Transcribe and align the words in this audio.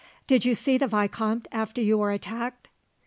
"Did 0.25 0.45
you 0.45 0.55
see 0.55 0.79
the 0.79 0.87
vicomte, 0.87 1.47
after 1.51 1.79
you 1.79 1.99
were 1.99 2.09
attacked?" 2.09 2.69